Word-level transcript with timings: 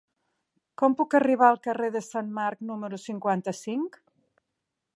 Com 0.81 0.95
puc 1.01 1.11
arribar 1.19 1.49
al 1.49 1.59
carrer 1.67 1.89
de 1.97 2.01
Sant 2.05 2.31
Marc 2.39 2.63
número 2.71 2.99
cinquanta-cinc? 3.05 4.01